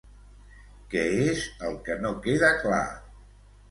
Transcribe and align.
Què 0.93 1.03
és 1.35 1.45
el 1.69 1.79
que 1.87 2.01
no 2.07 2.17
queda 2.27 2.53
clar? 2.67 2.85